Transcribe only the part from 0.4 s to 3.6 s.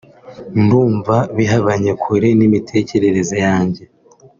ndumva bihabanye kure n’imitekerereze